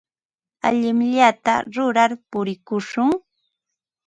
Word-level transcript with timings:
Allinllata 0.69 1.53
rurar 1.75 2.11
purikushun. 2.31 3.09